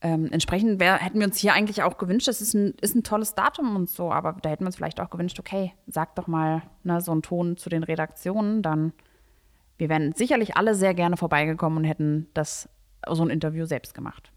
[0.01, 3.03] Ähm, entsprechend wär, hätten wir uns hier eigentlich auch gewünscht, das ist ein, ist ein
[3.03, 6.25] tolles Datum und so, aber da hätten wir uns vielleicht auch gewünscht, okay, sag doch
[6.25, 8.93] mal ne, so einen Ton zu den Redaktionen, dann
[9.81, 12.69] wir wären sicherlich alle sehr gerne vorbeigekommen und hätten das
[13.09, 14.31] so ein Interview selbst gemacht,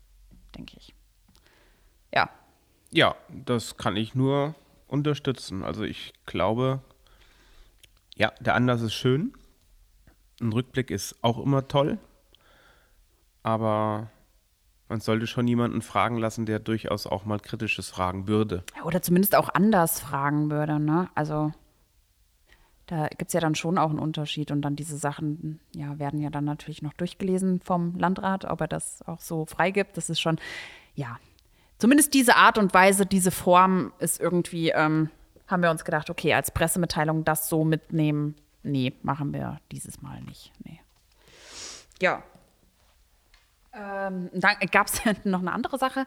[0.57, 0.95] denke ich.
[2.15, 2.31] Ja.
[2.91, 4.55] Ja, das kann ich nur
[4.89, 5.63] unterstützen.
[5.63, 6.81] Also ich glaube,
[8.17, 9.35] ja, der Anlass ist schön.
[10.41, 11.99] Ein Rückblick ist auch immer toll.
[13.43, 14.09] Aber
[14.89, 18.65] man sollte schon jemanden fragen lassen, der durchaus auch mal kritisches fragen würde.
[18.83, 21.11] Oder zumindest auch anders fragen würde, ne?
[21.15, 21.53] Also
[22.87, 26.21] da gibt es ja dann schon auch einen Unterschied und dann diese Sachen ja, werden
[26.21, 29.97] ja dann natürlich noch durchgelesen vom Landrat, ob er das auch so freigibt.
[29.97, 30.39] Das ist schon,
[30.95, 31.19] ja,
[31.79, 35.11] zumindest diese Art und Weise, diese Form ist irgendwie, ähm,
[35.47, 40.21] haben wir uns gedacht, okay, als Pressemitteilung das so mitnehmen, nee, machen wir dieses Mal
[40.23, 40.53] nicht.
[40.65, 40.81] Nee.
[42.03, 42.23] Ja.
[43.73, 46.05] Ähm, dann gab es noch eine andere Sache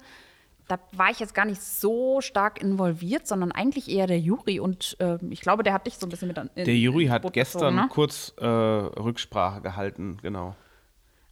[0.67, 4.60] da war ich jetzt gar nicht so stark involviert, sondern eigentlich eher der Juri.
[4.60, 6.49] Und äh, ich glaube, der hat dich so ein bisschen mit an.
[6.56, 7.88] Der Juri hat gestern gezogen, ne?
[7.89, 10.56] kurz äh, Rücksprache gehalten, genau.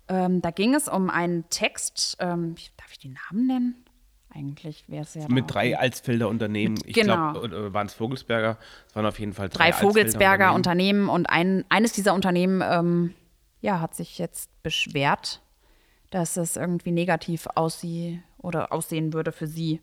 [0.07, 3.85] Ähm, da ging es um einen Text, ähm, darf ich den Namen nennen?
[4.33, 5.27] Eigentlich wäre es ja.
[5.29, 6.77] Mit drei Alsfelder Unternehmen.
[6.85, 7.31] Ich genau.
[7.31, 8.57] glaube, waren es Vogelsberger?
[8.87, 11.07] Es waren auf jeden Fall drei, drei Vogelsberger Unternehmen.
[11.07, 11.09] Unternehmen.
[11.09, 13.13] und ein, eines dieser Unternehmen ähm,
[13.61, 15.41] ja, hat sich jetzt beschwert,
[16.11, 19.81] dass es irgendwie negativ aussieht oder aussehen würde für sie,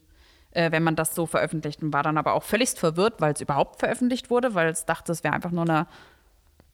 [0.52, 1.82] äh, wenn man das so veröffentlicht.
[1.82, 5.12] Und war dann aber auch völlig verwirrt, weil es überhaupt veröffentlicht wurde, weil es dachte,
[5.12, 5.86] es wäre einfach nur eine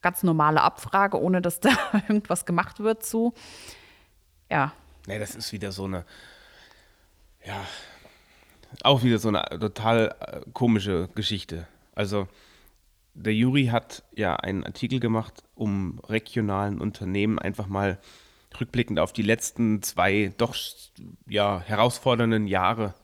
[0.03, 1.71] ganz normale Abfrage, ohne dass da
[2.09, 3.35] irgendwas gemacht wird zu.
[4.51, 4.73] Ja.
[5.07, 6.05] Nee, das ist wieder so eine,
[7.45, 7.61] ja,
[8.83, 11.67] auch wieder so eine total äh, komische Geschichte.
[11.95, 12.29] Also
[13.15, 17.99] der Juri hat ja einen Artikel gemacht, um regionalen Unternehmen einfach mal
[18.61, 20.55] rückblickend auf die letzten zwei doch
[21.29, 22.95] ja, herausfordernden Jahre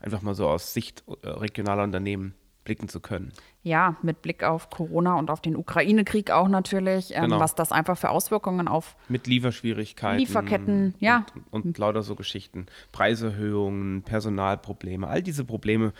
[0.00, 3.32] einfach mal so aus Sicht äh, regionaler Unternehmen blicken zu können.
[3.62, 7.40] Ja, mit Blick auf Corona und auf den Ukraine-Krieg auch natürlich, ähm, genau.
[7.40, 12.66] was das einfach für Auswirkungen auf mit Lieferschwierigkeiten, Lieferketten, ja und, und lauter so Geschichten,
[12.92, 15.92] Preiserhöhungen, Personalprobleme, all diese Probleme,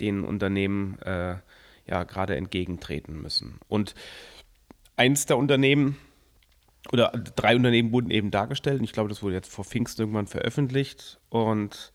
[0.00, 1.36] denen Unternehmen äh,
[1.86, 3.58] ja gerade entgegentreten müssen.
[3.68, 3.94] Und
[4.96, 5.96] eins der Unternehmen
[6.90, 8.78] oder drei Unternehmen wurden eben dargestellt.
[8.78, 11.92] Und ich glaube, das wurde jetzt vor Pfingsten irgendwann veröffentlicht und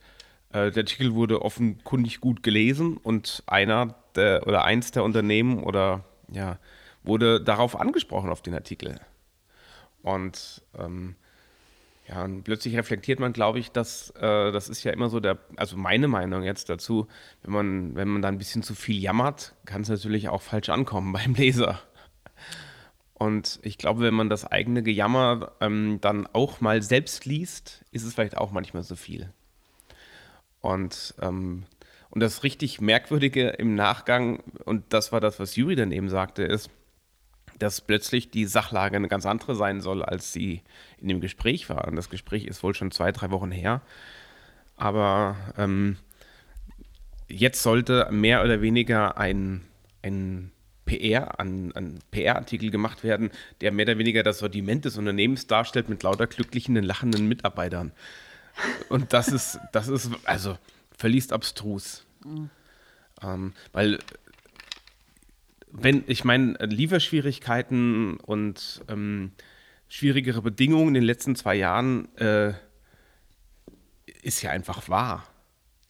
[0.51, 6.05] äh, der Artikel wurde offenkundig gut gelesen und einer der, oder eins der Unternehmen oder
[6.31, 6.57] ja,
[7.03, 8.99] wurde darauf angesprochen auf den Artikel.
[10.01, 11.15] Und ähm,
[12.07, 15.39] ja, und plötzlich reflektiert man, glaube ich, dass äh, das ist ja immer so der,
[15.57, 17.07] also meine Meinung jetzt dazu,
[17.43, 20.69] wenn man, wenn man da ein bisschen zu viel jammert, kann es natürlich auch falsch
[20.69, 21.81] ankommen beim Leser.
[23.19, 28.03] Und ich glaube, wenn man das eigene Gejammer ähm, dann auch mal selbst liest, ist
[28.03, 29.33] es vielleicht auch manchmal so viel.
[30.61, 31.63] Und, ähm,
[32.11, 36.43] und das richtig Merkwürdige im Nachgang, und das war das, was Juri dann eben sagte,
[36.43, 36.69] ist,
[37.57, 40.61] dass plötzlich die Sachlage eine ganz andere sein soll, als sie
[40.99, 41.87] in dem Gespräch war.
[41.87, 43.81] Und das Gespräch ist wohl schon zwei, drei Wochen her.
[44.75, 45.97] Aber ähm,
[47.27, 49.65] jetzt sollte mehr oder weniger ein,
[50.03, 50.51] ein
[50.87, 53.29] PR, ein, ein PR-Artikel gemacht werden,
[53.61, 57.91] der mehr oder weniger das Sortiment des Unternehmens darstellt mit lauter glücklichen, lachenden Mitarbeitern.
[58.89, 60.57] Und das ist, das ist also
[60.97, 62.05] völlig abstrus.
[62.25, 62.49] Mhm.
[63.21, 63.99] Ähm, weil,
[65.71, 69.33] wenn, ich meine, Lieferschwierigkeiten und ähm,
[69.87, 72.53] schwierigere Bedingungen in den letzten zwei Jahren äh,
[74.21, 75.27] ist ja einfach wahr.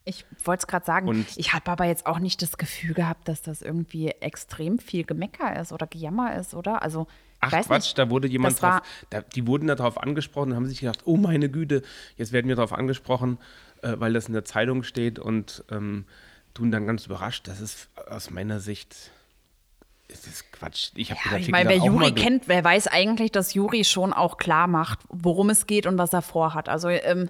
[0.08, 3.28] Ich wollte es gerade sagen, und ich habe aber jetzt auch nicht das Gefühl gehabt,
[3.28, 6.82] dass das irgendwie extrem viel Gemecker ist oder Gejammer ist, oder?
[6.82, 7.08] Also
[7.40, 10.66] Ach Quatsch, nicht, da wurde jemand drauf, da, die wurden da drauf angesprochen und haben
[10.66, 11.84] sich gedacht, oh meine Güte,
[12.16, 13.38] jetzt werden wir darauf angesprochen,
[13.82, 16.06] äh, weil das in der Zeitung steht und ähm,
[16.54, 17.48] tun dann ganz überrascht.
[17.48, 19.12] Das ist aus meiner Sicht
[20.08, 20.92] ist das Quatsch.
[20.96, 24.38] Ich habe ja, ich meine, wer Juri kennt, wer weiß eigentlich, dass Juri schon auch
[24.38, 26.70] klar macht, worum es geht und was er vorhat.
[26.70, 27.30] Also ähm,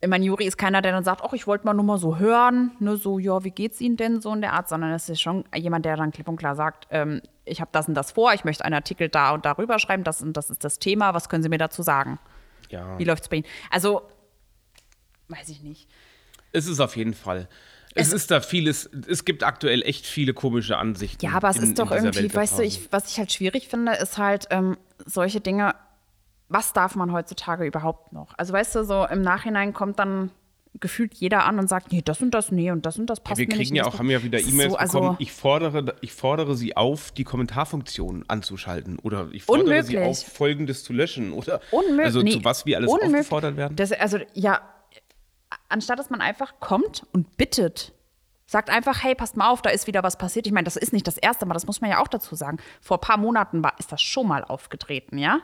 [0.00, 2.18] ich meine, Juri ist keiner, der dann sagt, ach, ich wollte mal nur mal so
[2.18, 5.20] hören, ne, so, ja, wie geht's Ihnen denn so in der Art, sondern es ist
[5.20, 8.32] schon jemand, der dann klipp und klar sagt, ähm, ich habe das und das vor,
[8.32, 11.28] ich möchte einen Artikel da und darüber schreiben, das und das ist das Thema, was
[11.28, 12.20] können Sie mir dazu sagen?
[12.70, 12.96] Ja.
[12.98, 13.46] Wie läuft's bei Ihnen?
[13.70, 14.02] Also,
[15.28, 15.88] weiß ich nicht.
[16.52, 17.48] Es ist auf jeden Fall.
[17.94, 21.24] Es, es ist da vieles, es gibt aktuell echt viele komische Ansichten.
[21.24, 23.94] Ja, aber es in, ist doch irgendwie, weißt du, ich, was ich halt schwierig finde,
[23.94, 25.74] ist halt ähm, solche Dinge
[26.48, 28.34] was darf man heutzutage überhaupt noch?
[28.36, 30.30] Also weißt du, so im Nachhinein kommt dann
[30.80, 33.40] gefühlt jeder an und sagt, nee, das und das, nee, und das und das passt
[33.40, 36.12] ja, wir kriegen ja auch, haben ja wieder E-Mails so, also bekommen, ich fordere, ich
[36.12, 39.86] fordere sie auf, die Kommentarfunktion anzuschalten oder ich fordere unmöglich.
[39.86, 42.06] sie auf, Folgendes zu löschen oder unmöglich.
[42.06, 43.14] also nee, zu was wir alles unmöglich.
[43.20, 43.76] aufgefordert werden.
[43.76, 44.60] Das, also ja,
[45.68, 47.92] anstatt dass man einfach kommt und bittet,
[48.46, 50.46] sagt einfach, hey, passt mal auf, da ist wieder was passiert.
[50.46, 52.58] Ich meine, das ist nicht das erste Mal, das muss man ja auch dazu sagen.
[52.80, 55.40] Vor ein paar Monaten war, ist das schon mal aufgetreten, ja?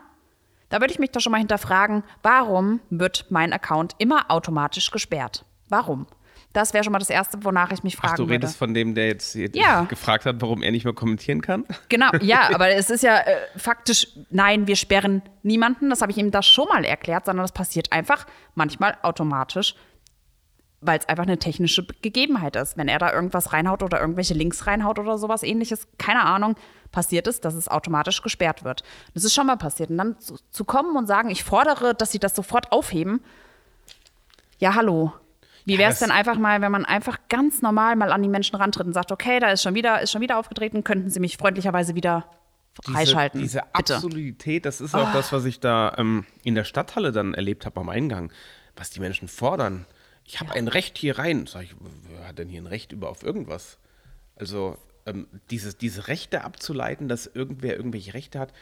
[0.75, 5.45] Da würde ich mich doch schon mal hinterfragen, warum wird mein Account immer automatisch gesperrt?
[5.69, 6.09] Warum?
[6.53, 8.23] Das wäre schon mal das Erste, wonach ich mich fragen würde.
[8.25, 8.59] Ach, du redest würde.
[8.59, 9.85] von dem, der jetzt ja.
[9.85, 11.65] gefragt hat, warum er nicht mehr kommentieren kann?
[11.89, 16.19] Genau, ja, aber es ist ja äh, faktisch, nein, wir sperren niemanden, das habe ich
[16.19, 19.77] ihm das schon mal erklärt, sondern das passiert einfach manchmal automatisch,
[20.81, 22.77] weil es einfach eine technische Gegebenheit ist.
[22.77, 26.57] Wenn er da irgendwas reinhaut oder irgendwelche Links reinhaut oder sowas ähnliches, keine Ahnung,
[26.95, 28.85] passiert ist, dass es automatisch gesperrt wird.
[29.13, 29.91] Das ist schon mal passiert.
[29.91, 33.21] Und dann zu, zu kommen und sagen, ich fordere, dass sie das sofort aufheben.
[34.59, 35.13] Ja, hallo.
[35.67, 38.57] Wie wäre es denn einfach mal, wenn man einfach ganz normal mal an die Menschen
[38.57, 41.37] rantritt und sagt, okay, da ist schon wieder, ist schon wieder aufgetreten, könnten Sie mich
[41.37, 42.27] freundlicherweise wieder
[42.83, 43.41] freischalten.
[43.41, 45.13] Diese, diese Absolutität, das ist auch oh.
[45.13, 48.31] das, was ich da ähm, in der Stadthalle dann erlebt habe am Eingang,
[48.77, 49.87] was die Menschen fordern.
[50.25, 50.57] Ich habe ja.
[50.57, 51.47] ein Recht hier rein.
[51.47, 51.75] Sag ich,
[52.11, 53.79] wer hat denn hier ein Recht über auf irgendwas?
[54.37, 54.77] Also
[55.07, 58.53] ähm, dieses, diese Rechte abzuleiten, dass irgendwer irgendwelche Rechte hat.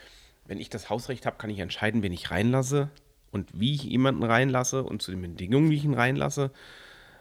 [0.44, 2.90] Wenn ich das Hausrecht habe, kann ich entscheiden, wen ich reinlasse
[3.30, 6.50] und wie ich jemanden reinlasse und zu den Bedingungen, wie ich ihn reinlasse.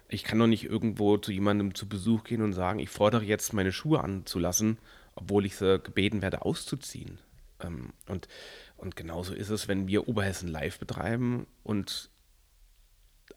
[0.08, 3.54] Ich kann doch nicht irgendwo zu jemandem zu Besuch gehen und sagen, ich fordere jetzt
[3.54, 4.78] meine Schuhe anzulassen,
[5.16, 7.20] obwohl ich sie gebeten werde auszuziehen.
[7.62, 8.28] Ähm, und,
[8.78, 12.10] und genauso ist es, wenn wir Oberhessen live betreiben und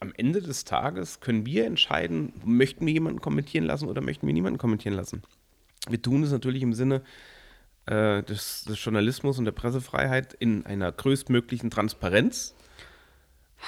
[0.01, 4.35] am Ende des Tages können wir entscheiden, möchten wir jemanden kommentieren lassen oder möchten wir
[4.35, 5.23] niemanden kommentieren lassen.
[5.89, 7.03] Wir tun es natürlich im Sinne
[7.87, 12.55] äh, des, des, Journalismus und der Pressefreiheit in einer größtmöglichen Transparenz.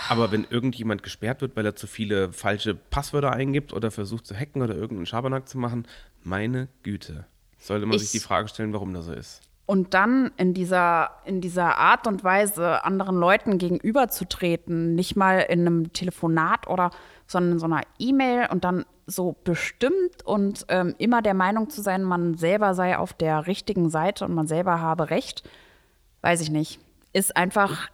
[0.08, 4.34] Aber wenn irgendjemand gesperrt wird, weil er zu viele falsche Passwörter eingibt oder versucht zu
[4.34, 5.86] hacken oder irgendeinen Schabernack zu machen,
[6.22, 7.26] meine Güte,
[7.58, 9.42] sollte man ich, sich die Frage stellen, warum das so ist.
[9.66, 15.60] Und dann in dieser, in dieser Art und Weise anderen Leuten gegenüberzutreten, nicht mal in
[15.60, 16.90] einem Telefonat oder,
[17.26, 21.80] sondern in so einer E-Mail und dann so bestimmt und ähm, immer der Meinung zu
[21.80, 25.48] sein, man selber sei auf der richtigen Seite und man selber habe Recht,
[26.22, 26.80] weiß ich nicht.
[27.12, 27.88] Ist einfach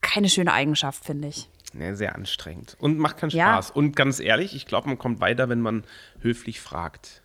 [0.00, 1.48] keine schöne Eigenschaft, finde ich.
[1.78, 3.68] Ja, sehr anstrengend und macht keinen Spaß.
[3.68, 3.74] Ja.
[3.74, 5.84] Und ganz ehrlich, ich glaube, man kommt weiter, wenn man
[6.20, 7.22] höflich fragt.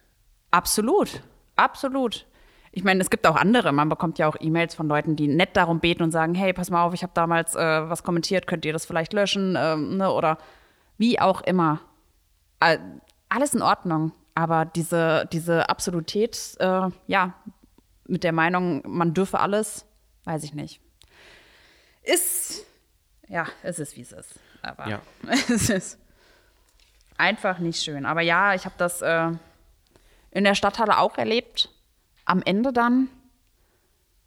[0.52, 1.22] Absolut,
[1.56, 2.26] absolut.
[2.72, 3.72] Ich meine, es gibt auch andere.
[3.72, 6.70] Man bekommt ja auch E-Mails von Leuten, die nett darum beten und sagen: Hey, pass
[6.70, 9.56] mal auf, ich habe damals äh, was kommentiert, könnt ihr das vielleicht löschen?
[9.58, 10.12] Ähm, ne?
[10.12, 10.38] Oder
[10.98, 11.80] wie auch immer.
[13.34, 14.12] Alles in Ordnung.
[14.36, 17.34] Aber diese, diese Absolutät, äh, ja,
[18.06, 19.86] mit der Meinung, man dürfe alles,
[20.26, 20.82] weiß ich nicht.
[22.04, 22.64] Ist,
[23.28, 24.40] ja, es ist, wie es ist.
[24.62, 25.02] Aber ja.
[25.50, 25.98] es ist
[27.18, 28.06] einfach nicht schön.
[28.06, 29.32] Aber ja, ich habe das äh,
[30.30, 31.70] in der Stadthalle auch erlebt.
[32.26, 33.08] Am Ende dann,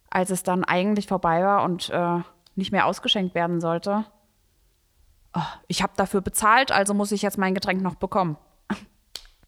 [0.09, 2.19] als es dann eigentlich vorbei war und äh,
[2.55, 4.03] nicht mehr ausgeschenkt werden sollte,
[5.33, 8.37] oh, ich habe dafür bezahlt, also muss ich jetzt mein Getränk noch bekommen.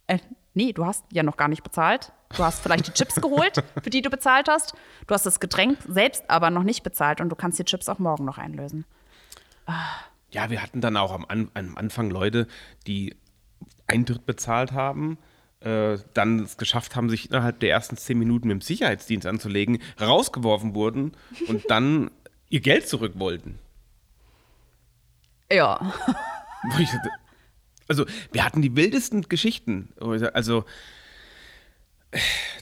[0.09, 0.19] Äh,
[0.53, 2.11] nee, du hast ja noch gar nicht bezahlt.
[2.35, 4.73] Du hast vielleicht die Chips geholt, für die du bezahlt hast.
[5.07, 7.99] Du hast das Getränk selbst aber noch nicht bezahlt und du kannst die Chips auch
[7.99, 8.85] morgen noch einlösen.
[10.31, 12.47] Ja, wir hatten dann auch am, am Anfang Leute,
[12.87, 13.15] die
[13.87, 15.17] Eintritt bezahlt haben,
[15.61, 19.79] äh, dann es geschafft haben, sich innerhalb der ersten zehn Minuten mit dem Sicherheitsdienst anzulegen,
[19.99, 21.13] rausgeworfen wurden
[21.47, 22.11] und dann
[22.49, 23.59] ihr Geld zurück wollten.
[25.51, 25.93] Ja.
[27.89, 29.89] Also, wir hatten die wildesten Geschichten.
[29.99, 30.63] Also,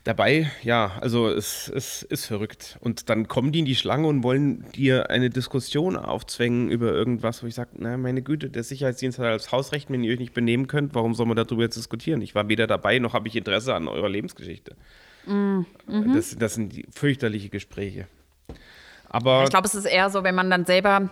[0.04, 2.78] dabei, ja, also es, es ist verrückt.
[2.82, 7.44] Und dann kommen die in die Schlange und wollen dir eine Diskussion aufzwängen über irgendwas,
[7.44, 10.34] wo ich sage, na meine Güte, der Sicherheitsdienst hat als Hausrecht, wenn ihr euch nicht
[10.34, 12.22] benehmen könnt, warum soll man darüber jetzt diskutieren?
[12.22, 14.76] Ich war weder dabei, noch habe ich Interesse an eurer Lebensgeschichte.
[15.26, 16.14] Mm, mhm.
[16.14, 18.08] das, das sind die fürchterliche Gespräche.
[19.10, 21.10] Aber ich glaube, es ist eher so, wenn man dann selber,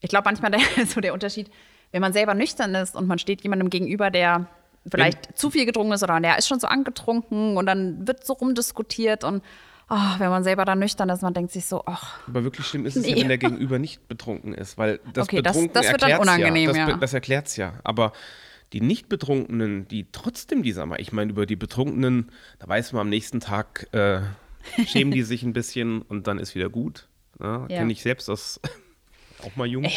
[0.00, 1.50] ich glaube manchmal der, so der Unterschied,
[1.92, 4.46] wenn man selber nüchtern ist und man steht jemandem gegenüber, der
[4.90, 8.24] vielleicht wenn, zu viel getrunken ist oder der ist schon so angetrunken und dann wird
[8.24, 9.42] so rumdiskutiert und
[9.90, 12.20] oh, wenn man selber dann nüchtern ist, man denkt sich so, ach.
[12.28, 13.10] Aber wirklich schlimm ist es nee.
[13.10, 16.20] ja, wenn der Gegenüber nicht betrunken ist, weil das okay, Betrunken das, das wird dann
[16.20, 16.86] unangenehm, ja.
[16.90, 17.74] Das, das erklärt es ja.
[17.84, 18.12] Aber
[18.72, 23.02] die Nicht-Betrunkenen, die trotzdem die, sag mal, ich meine, über die Betrunkenen, da weiß man
[23.02, 24.20] am nächsten Tag, äh,
[24.86, 27.08] schämen die sich ein bisschen und dann ist wieder gut.
[27.38, 27.66] Ne?
[27.68, 27.78] Ja.
[27.78, 28.60] Kenne ich selbst aus
[29.44, 29.84] auch mal jung.
[29.84, 29.90] Ja,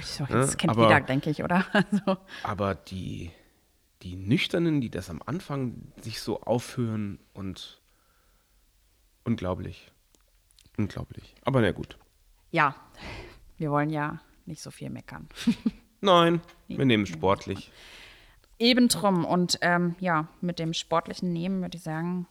[0.00, 0.56] das ne?
[0.56, 1.64] kennt aber, jeder, denke ich, oder?
[1.72, 2.18] Also.
[2.42, 3.30] Aber die,
[4.02, 7.80] die Nüchternen, die das am Anfang sich so aufhören und
[9.24, 9.90] unglaublich.
[10.76, 11.34] Unglaublich.
[11.44, 11.98] Aber na gut.
[12.50, 12.74] Ja,
[13.58, 15.28] wir wollen ja nicht so viel meckern.
[16.00, 17.70] Nein, wir nehmen sportlich.
[18.58, 19.24] Eben drum.
[19.24, 22.26] Und ähm, ja, mit dem sportlichen Nehmen würde ich sagen,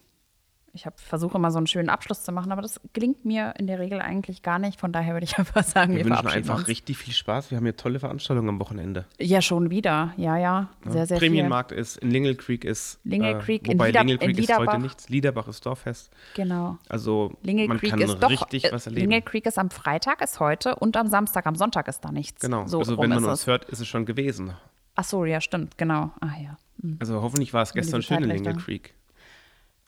[0.76, 3.78] ich versuche immer so einen schönen Abschluss zu machen, aber das gelingt mir in der
[3.78, 4.80] Regel eigentlich gar nicht.
[4.80, 6.68] Von daher würde ich einfach sagen, wir, wir wünschen einfach uns.
[6.68, 7.52] richtig viel Spaß.
[7.52, 9.06] Wir haben hier tolle Veranstaltungen am Wochenende.
[9.20, 10.14] Ja, schon wieder.
[10.18, 10.70] Ja, ja.
[10.84, 11.06] Sehr, ja.
[11.06, 11.80] sehr Prämienmarkt viel.
[11.80, 13.00] ist, in Lingle Creek ist.
[13.04, 15.10] Lingle äh, Creek, wobei in Lieder, Lingle Creek ist heute nichts.
[15.10, 16.12] Liederbach ist Dorffest.
[16.34, 16.80] Genau.
[16.90, 19.12] Also Lingle man Creek kann ist richtig doch, was erleben.
[19.12, 22.42] Lingle Creek ist am Freitag, ist heute und am Samstag, am Sonntag ist da nichts.
[22.42, 22.66] Genau.
[22.66, 24.54] So also wenn man uns hört, ist es schon gewesen.
[24.96, 26.12] Ach so, ja, stimmt, genau.
[26.20, 26.58] Ah ja.
[26.82, 26.98] Hm.
[27.00, 28.96] Also hoffentlich war es gestern schön in Lingle Creek.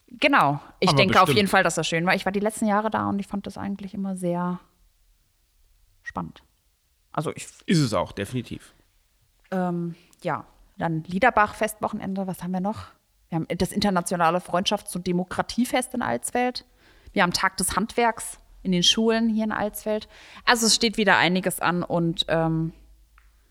[0.08, 0.60] Genau.
[0.80, 1.30] Ich Aber denke bestimmt.
[1.30, 2.14] auf jeden Fall, dass das schön war.
[2.14, 4.60] Ich war die letzten Jahre da und ich fand das eigentlich immer sehr
[6.02, 6.42] spannend.
[7.12, 7.46] Also ich.
[7.66, 8.74] Ist es auch, definitiv.
[9.50, 10.44] Ähm, ja,
[10.78, 12.26] dann Liederbach-Festwochenende.
[12.26, 12.86] Was haben wir noch?
[13.28, 16.64] Wir haben das internationale Freundschafts- und Demokratiefest in Alsfeld.
[17.12, 20.08] Wir haben Tag des Handwerks in den Schulen hier in Alsfeld.
[20.44, 22.72] Also es steht wieder einiges an und ähm,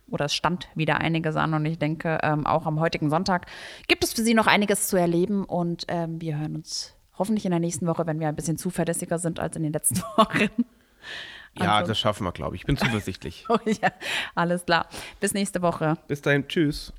[0.10, 3.48] oder es stand wieder einiges an und ich denke, ähm, auch am heutigen Sonntag
[3.88, 7.52] gibt es für Sie noch einiges zu erleben und ähm, wir hören uns hoffentlich in
[7.52, 10.50] der nächsten Woche, wenn wir ein bisschen zuverlässiger sind als in den letzten Wochen.
[11.58, 11.90] Ja, also.
[11.90, 12.62] das schaffen wir, glaube ich.
[12.62, 13.46] Ich bin zuversichtlich.
[13.50, 13.92] oh, ja,
[14.36, 14.88] alles klar.
[15.20, 15.98] Bis nächste Woche.
[16.08, 16.48] Bis dahin.
[16.48, 16.94] Tschüss.